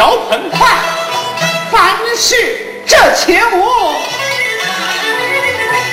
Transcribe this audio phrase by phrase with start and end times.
[0.00, 0.66] 脚盆快，
[1.70, 2.34] 凡事
[2.86, 3.62] 这前无，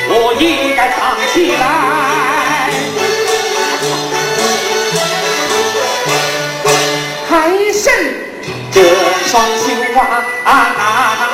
[0.07, 1.61] 我应该藏起来。
[7.30, 7.83] 还剩
[8.72, 8.81] 这
[9.27, 11.27] 双绣花啊。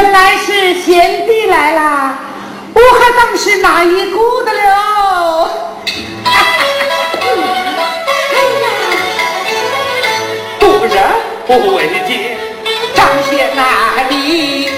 [0.00, 2.16] 原来是贤弟来啦，
[2.72, 5.50] 我还当是哪一姑的了。
[8.30, 8.36] 哎
[10.94, 11.00] 呀
[11.48, 12.38] 不问津，
[12.94, 13.60] 张贤哪
[14.08, 14.70] 里？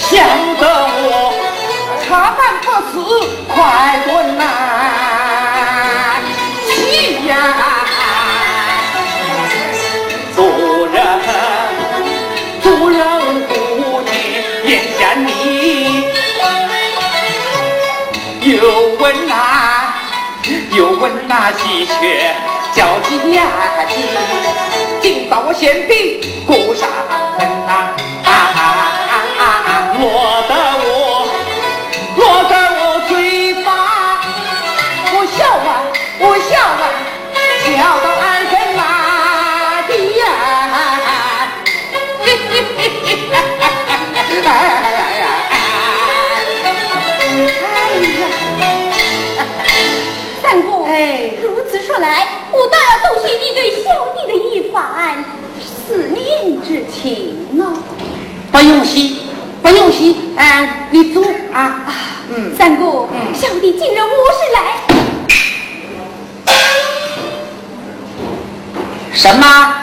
[0.00, 0.12] 想
[0.58, 0.62] 得
[1.04, 1.06] 我
[2.04, 2.98] 茶饭不思，
[3.46, 4.42] 快滚呐！
[12.74, 12.98] 无人
[13.48, 13.54] 顾
[14.02, 14.10] 你
[14.68, 15.30] 眼惜你，
[18.50, 18.58] 又
[18.98, 19.94] 问那，
[20.72, 22.34] 又问那喜鹊
[22.74, 23.46] 叫几呀
[23.88, 23.94] 几？
[25.00, 26.88] 今早我先比过上。
[50.54, 50.60] 哎呀！
[50.60, 51.32] 三姑，哎。
[51.84, 55.22] 说来，我倒要奏谢你对小弟的一番
[55.60, 57.76] 思念之情呢。
[58.50, 59.16] 不用谢，
[59.62, 61.22] 不用谢，哎，你坐
[61.52, 61.92] 啊。
[62.34, 64.58] 嗯，三姑，小弟今日无事来。
[69.12, 69.74] 什么？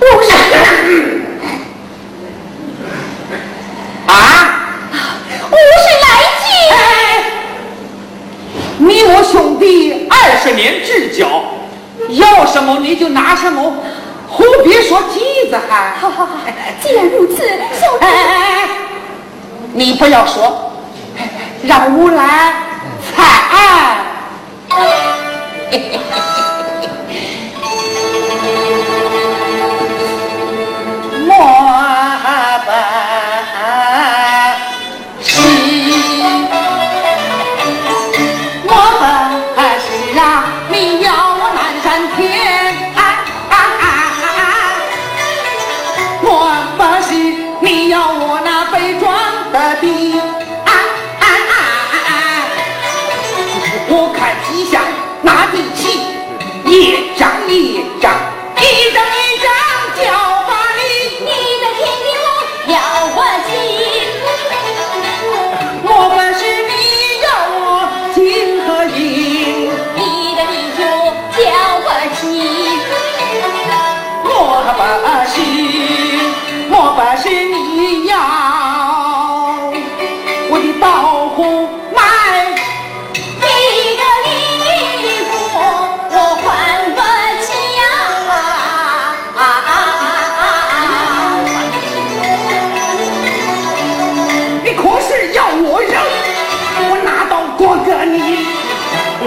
[0.00, 0.32] 无事。
[4.06, 4.12] 啊？
[5.50, 6.06] 无事来
[6.42, 6.44] 接。
[8.86, 11.42] 你我兄弟二十年之交，
[12.10, 13.74] 要什么你就拿什么，
[14.30, 15.96] 何必说急子还？
[16.00, 16.38] 好好好，
[16.80, 17.42] 既然如此，
[17.80, 18.06] 小弟，
[19.72, 20.70] 你不要说，
[21.64, 22.54] 让我来
[23.14, 23.16] 猜。
[24.68, 24.76] 把
[28.38, 28.85] 心。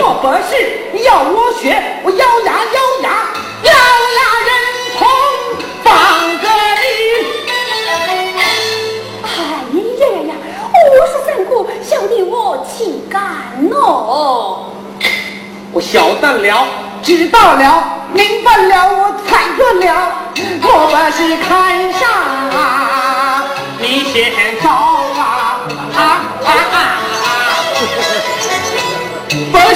[0.03, 0.53] 合适，
[1.03, 3.09] 要我学，我咬牙咬牙
[3.63, 3.71] 咬
[4.17, 4.49] 牙忍
[4.97, 4.99] 痛
[5.83, 5.87] 放
[6.39, 6.45] 个
[6.79, 6.83] 你。
[9.23, 9.25] 哎
[9.99, 10.31] 呀呀呀！
[10.99, 13.21] 我说三姑，小弟我岂敢
[13.71, 14.65] 哦？
[15.71, 16.65] 我晓得了，
[17.03, 20.11] 知道了，明白了，我猜得了，
[20.63, 21.47] 我不是看
[21.93, 22.01] 上
[23.79, 24.31] 你先
[24.61, 24.67] 走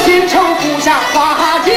[0.03, 1.71] 心城府下花轿，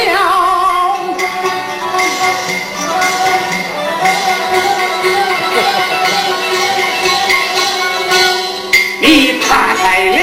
[8.99, 10.19] 你太了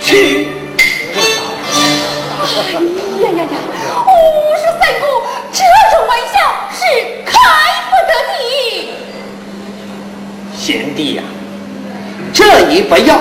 [0.00, 0.48] 去。
[3.22, 3.56] 呀呀呀！
[4.04, 4.08] 我
[4.58, 5.06] 说三姑，
[5.52, 5.58] 这
[5.92, 6.34] 种玩笑
[6.72, 6.80] 是
[7.24, 7.30] 开
[7.88, 8.34] 不得的。
[10.56, 11.22] 贤弟呀、
[12.34, 13.16] 这一不要，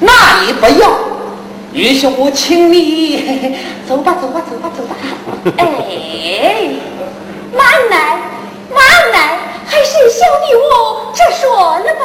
[0.00, 0.98] 那一不要，
[1.74, 4.94] 于是我请你走吧，走吧，走吧，走吧。
[5.58, 6.70] 哎，
[7.52, 8.16] 马奶，
[8.72, 8.80] 马
[9.12, 9.36] 奶，
[9.66, 12.02] 还是小弟我这说了吧。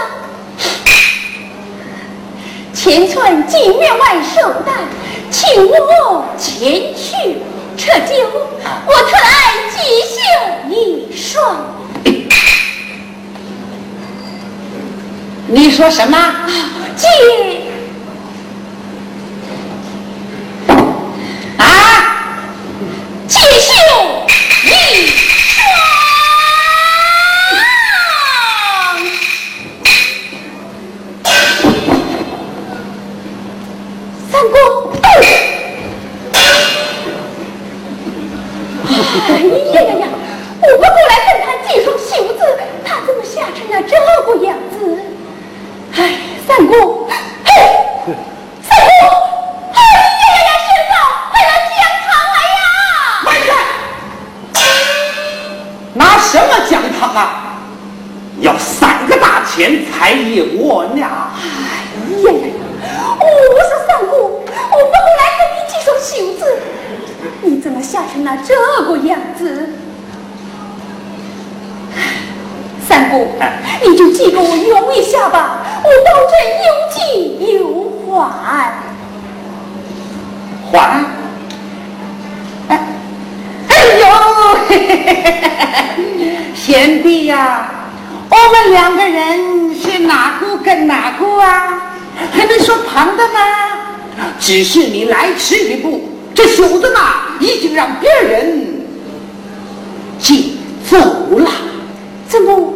[2.73, 4.73] 千寸金面万寿带，
[5.29, 7.37] 请我前去
[7.77, 8.15] 撤酒，
[8.87, 9.77] 我特来吉
[10.09, 10.17] 秀
[10.73, 11.55] 一双。
[15.45, 16.17] 你说什么？
[16.95, 17.07] 姐，
[21.57, 21.63] 啊？
[23.27, 23.73] 吉秀
[24.63, 24.67] 一
[25.07, 25.65] 双。
[34.31, 34.57] 三公，
[35.01, 35.05] 哎
[39.17, 39.98] 呀 呀
[88.69, 91.95] 两个人是哪个跟哪个啊？
[92.31, 93.39] 还能说旁的吗？
[94.39, 96.99] 只是你来迟一步，这小子呢，
[97.39, 98.85] 已经让别人
[100.19, 100.35] 借
[100.89, 100.97] 走
[101.37, 101.51] 了。
[102.27, 102.73] 怎么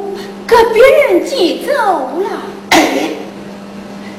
[0.48, 1.74] 给别人借走
[2.22, 2.30] 了？
[2.72, 3.10] 哎，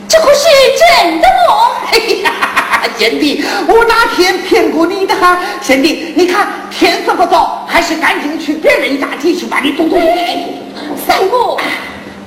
[0.07, 0.45] 这可是
[0.79, 1.55] 真的吗？
[1.91, 5.39] 哎呀，贤弟，我哪天骗过你的哈？
[5.61, 7.14] 贤弟，你看天色
[7.75, 9.99] 还是赶紧去别人家地去把你动动。
[11.05, 11.59] 三姑，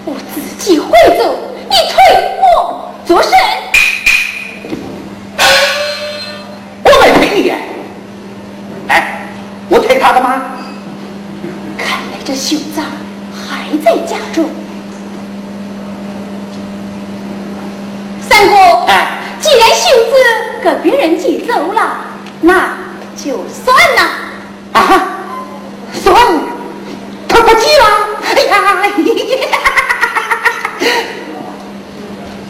[0.03, 1.39] 我自己会走，
[1.69, 1.95] 你推
[2.41, 3.31] 我做甚？
[6.83, 7.53] 我没推你，
[8.89, 9.29] 哎，
[9.69, 10.41] 我推他的吗？
[11.77, 12.81] 看来这秀子
[13.31, 14.49] 还在家中。
[18.29, 18.53] 三姑，
[18.87, 20.13] 哎既然秀子
[20.61, 22.01] 给别人寄走了，
[22.41, 22.73] 那
[23.15, 24.01] 就算了。
[24.73, 25.16] 啊，算
[26.01, 26.15] 算，
[27.27, 27.85] 他不急了。
[28.35, 28.53] 哎呀，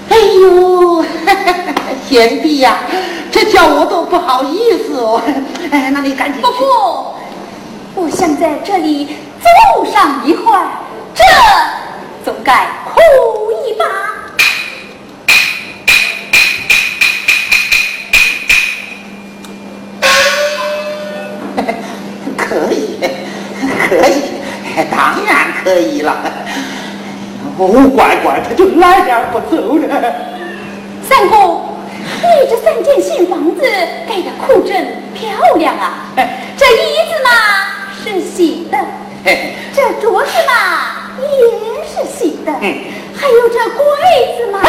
[0.10, 1.04] 哎呦，
[2.08, 2.77] 贤弟呀、
[3.32, 5.22] 这叫我都不好意思哦。
[5.72, 6.63] 哎，那你赶紧不不。
[7.96, 10.68] 我想在这里走上一会儿，
[11.16, 11.24] 这
[12.24, 13.47] 总该哭
[23.88, 24.22] 可以，
[24.91, 26.15] 当然可以了。
[27.58, 29.88] 哦，乖乖，他就来而不走了。
[31.08, 31.62] 三姑，
[32.03, 33.62] 你这三间新房子
[34.08, 36.10] 盖的可真漂亮啊！
[36.58, 36.77] 这椅
[37.10, 37.29] 子嘛
[38.03, 38.77] 是新的，
[39.24, 40.53] 嘿这桌子嘛
[41.20, 41.25] 也
[41.88, 42.75] 是新的，嗯
[43.15, 43.82] 还有这柜
[44.38, 44.60] 子嘛，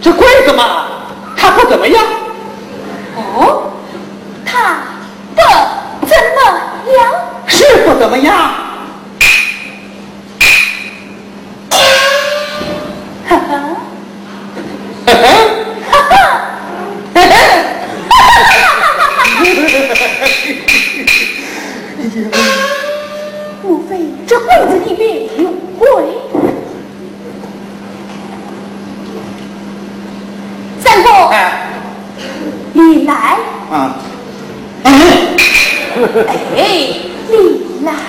[0.00, 0.86] 这柜子嘛，
[1.36, 2.04] 它不怎么样。
[8.00, 8.34] 怎么样？
[13.28, 13.36] 哈哈，
[15.04, 15.12] 哈哈，
[15.84, 16.16] 哈哈，
[17.12, 17.36] 哈哈，
[18.08, 20.24] 哈哈哈哈哈
[22.32, 22.40] 哈！
[23.62, 23.90] 莫非
[24.26, 25.04] 这棍子里面
[25.36, 25.84] 有鬼？
[30.82, 31.08] 三哥，
[32.72, 33.36] 你来。
[33.70, 33.92] 嗯。
[36.56, 37.09] 哎。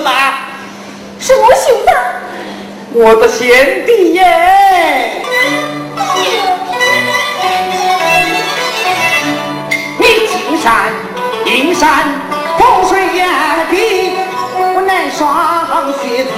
[0.00, 0.34] 来嘛。
[2.98, 4.22] 我的贤弟耶！
[9.98, 10.90] 你金山
[11.44, 12.08] 银山
[12.58, 13.28] 风水眼
[13.70, 13.74] 的，
[14.56, 15.20] 我那双
[16.00, 16.30] 鞋子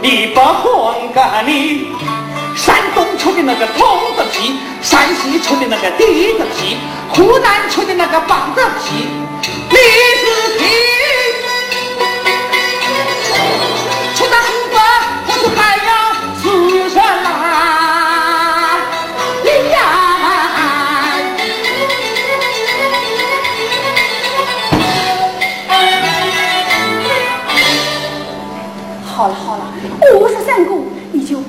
[0.00, 1.50] 你不混个你。
[2.54, 3.84] 山东出的那个通
[4.16, 9.08] 子皮，山西出的那个地子皮，湖南出的那个棒子皮，
[9.70, 10.43] 李子皮。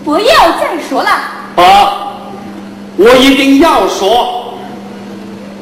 [0.04, 1.10] 不要再说了。
[1.56, 2.14] 啊，
[2.96, 4.54] 我一定要说。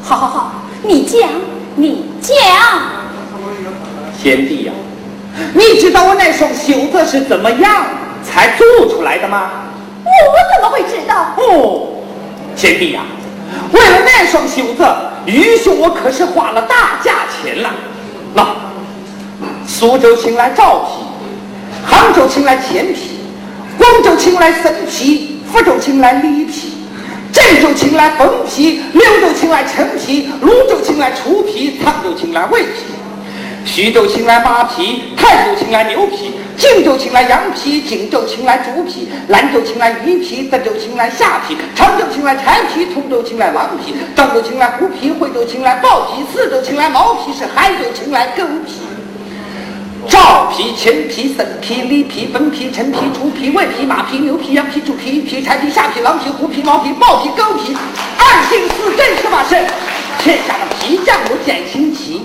[0.02, 1.28] 好好好，你讲，
[1.76, 3.03] 你讲。
[4.24, 4.72] 贤弟呀，
[5.52, 7.84] 你知道我那双袖子是怎么样
[8.24, 9.50] 才做出来的吗？
[10.02, 10.10] 我
[10.56, 11.26] 怎么会知道？
[11.36, 11.88] 哦，
[12.56, 13.02] 贤弟呀，
[13.70, 14.82] 为了那双袖子，
[15.26, 17.70] 余兄我可是花了大价钱了。
[18.32, 18.46] 那
[19.66, 21.04] 苏州请来赵皮，
[21.84, 23.20] 杭州请来钱皮。
[23.76, 26.78] 广州请来生皮，福州请来李皮，
[27.30, 32.93] 郑州请来冯皮，柳州请来陈皮，泸州请来楚皮，沧州请来魏皮，
[33.74, 48.74] 徐州请来马皮，泰州请来牛皮，锦州请来羊皮，荆州请来猪皮，兰州请来鱼皮，德州请来虾皮，常州请来柴皮，通州请来狼皮，漳州请来虎皮，惠州请来豹皮，四州请来毛皮，是海州请来狗皮。
[50.08, 57.74] 赵皮、秦皮、生皮、李皮、分皮、陈皮、猪皮、魏皮、马皮、牛皮、羊皮、猪皮、皮、柴皮、虾皮、狼皮、虎皮、毛皮、豹皮、狗皮，
[58.18, 59.66] 二进四正十八神，
[60.20, 62.22] 天下的皮匠我见清齐。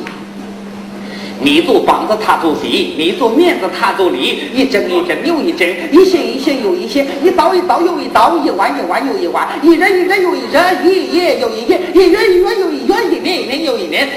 [1.41, 4.50] 你做膀子，他做底；你做面子，他做里。
[4.53, 14.08] 一针一针又一针，一线一线又一线，一刀一刀又一刀，一弯一弯又一弯，一人一人又一人，一夜又一夜，一月一月又一月，一年一年又一年。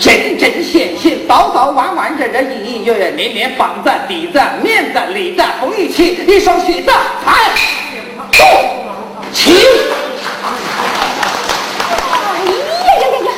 [0.00, 6.90] 针针线线，刀刀弯弯，这这一一月月年年，棒子、底子、面子、里子，缝一起，一双靴子，
[7.24, 7.52] 踩，
[8.32, 8.44] 坐，
[9.32, 9.52] 起。
[12.10, 12.52] 哎呀
[12.98, 13.30] 呀呀呀！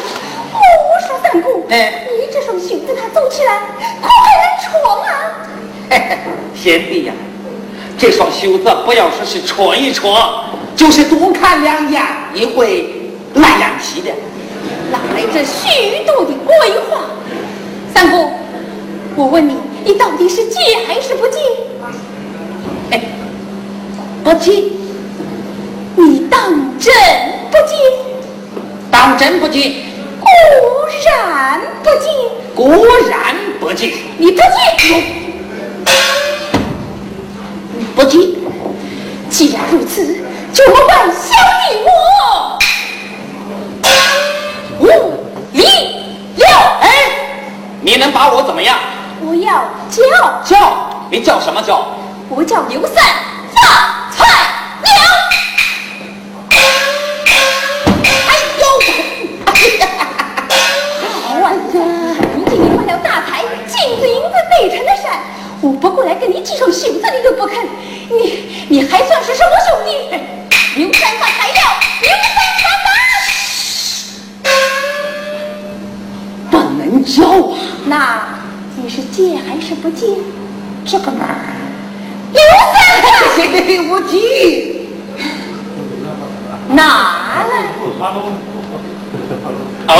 [0.54, 3.62] 我说三姑，哎，你这双靴子它走起来
[4.00, 4.73] 可还能穿
[5.09, 5.12] 啊？
[5.90, 6.19] 嘿嘿，
[6.54, 7.12] 贤弟呀，
[7.99, 10.14] 这双袖子不要说是穿一穿，
[10.76, 12.00] 就是多看两眼
[12.33, 14.12] 也会烂眼皮的。
[14.93, 17.07] 哪来这许多的鬼话？
[17.93, 18.31] 三姑，
[19.16, 21.40] 我问你，你到底是借还是不借？
[22.93, 23.00] 哎，
[24.23, 24.62] 不借。
[25.97, 26.95] 你当真
[27.50, 27.75] 不借？
[28.93, 29.75] 当真不借。
[30.21, 30.74] 果
[31.06, 32.08] 然不敬。
[32.54, 33.92] 果然不敬。
[34.18, 34.38] 你不
[34.78, 35.04] 借？
[37.94, 38.18] 不借。
[39.30, 40.22] 既然如此，
[40.52, 41.88] 就莫怪小弟我。
[44.78, 44.86] 五、
[45.52, 45.64] 六，
[46.80, 46.88] 哎，
[47.80, 48.78] 你能把我怎么样？
[49.20, 50.02] 我要叫
[50.44, 50.56] 叫，
[51.10, 51.86] 你叫什么叫？
[52.28, 53.04] 我叫刘三
[53.54, 54.03] 发
[65.64, 67.56] 我不过来跟你系双袖子，你都不肯，
[68.11, 69.90] 你你还算是什么兄弟？
[70.76, 71.62] 刘三发材料，
[72.02, 72.44] 刘三发。
[77.04, 77.52] 叫啊！
[77.87, 78.38] 那
[78.76, 80.06] 你是借还是不借？
[80.87, 81.26] 这个嘛，
[82.33, 82.40] 刘
[82.73, 83.59] 三哥，
[83.90, 84.14] 我借。
[86.68, 87.52] 拿来。
[89.87, 89.90] 好。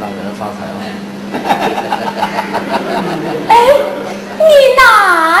[0.00, 0.76] 大人发财了。
[3.48, 3.52] 哎，
[4.38, 4.42] 你
[4.76, 4.82] 拿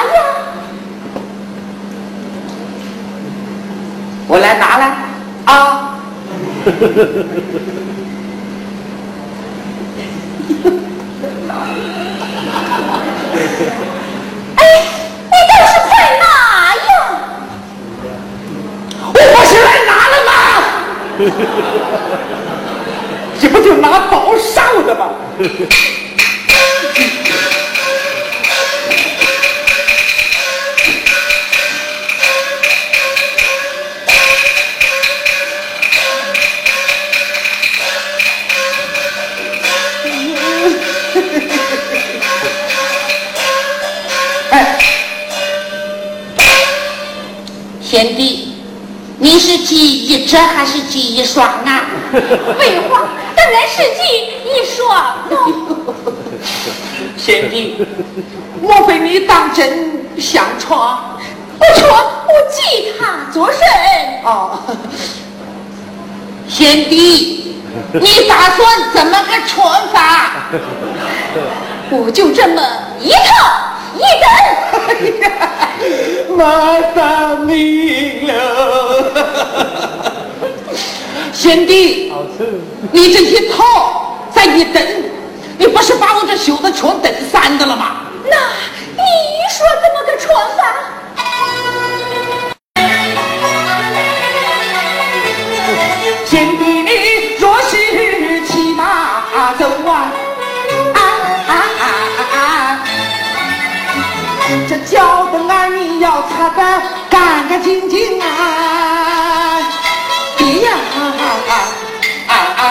[0.02, 0.18] 呀？
[4.30, 4.82] 我来拿来
[5.46, 5.54] 啊！
[23.40, 25.10] 这不就拿包烧的吗？
[44.50, 44.78] 哎，
[47.82, 48.27] 贤弟，
[49.30, 51.84] 你是记一折还是记一双啊？
[52.58, 54.88] 废话，当然是记一双
[55.28, 55.94] 喽。
[57.14, 57.76] 贤弟，
[58.62, 61.20] 莫非你当真想闯？
[61.58, 63.60] 不错，我记他作甚？
[64.24, 64.58] 哦，
[66.48, 67.60] 贤弟，
[67.92, 70.48] 你打算怎么个闯法？
[71.92, 72.62] 我就这么
[72.98, 74.26] 一套一等。
[76.36, 76.42] 马
[76.94, 78.32] 上明了。
[81.32, 82.12] 贤弟，
[82.92, 84.82] 你这一套再一蹬，
[85.56, 88.00] 你不是把我这袖子全蹬散的了吗？
[88.24, 88.36] 那
[88.96, 89.02] 你
[89.48, 90.60] 说怎么个穿法？
[96.26, 96.62] 贤弟，
[106.00, 106.62] 要擦得
[107.10, 108.26] 干干净净啊！
[110.38, 111.52] 哎呀啊啊
[112.28, 112.62] 啊啊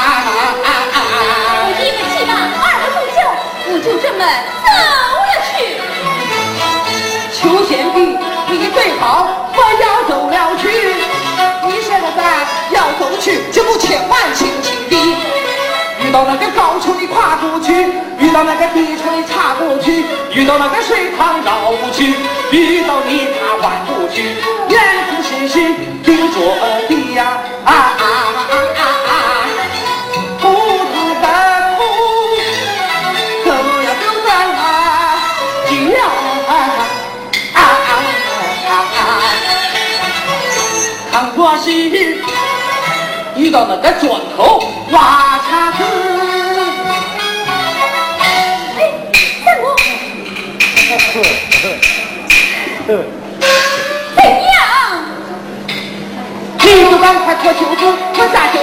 [0.64, 0.98] 啊啊！
[1.60, 2.32] 我一不骑马，
[2.64, 3.20] 二不住脚，
[3.68, 4.22] 我就这么
[4.64, 4.68] 走
[5.28, 5.52] 了去。
[7.34, 7.98] 邱贤弟，
[8.50, 9.06] 你最好
[9.54, 10.64] 不要走了去。
[11.66, 12.20] 你现在
[12.72, 15.18] 要走去，就不千万轻轻地。
[16.00, 17.74] 遇到那个高处你跨过去，
[18.28, 22.14] 遇到那个低处你插过去，遇到那个水塘绕不去，
[22.52, 24.36] 遇到你他弯不去，
[24.68, 25.54] 严严实实
[26.04, 26.36] 盯着
[26.90, 28.04] 地呀啊啊
[28.36, 29.16] 啊啊啊！
[30.42, 30.44] 不
[30.92, 31.26] 知的
[31.78, 31.80] 苦，
[33.46, 33.48] 可
[33.86, 34.60] 要走在那
[35.70, 35.98] 地呀
[36.50, 36.52] 啊
[37.54, 37.62] 啊啊
[38.68, 39.00] 啊啊！
[41.14, 41.72] 倘若是
[43.38, 44.62] 遇到那个砖头
[44.92, 45.00] 挖
[52.88, 53.04] 怎样？
[56.58, 58.60] 你就赶快脱袖子，脱下袖，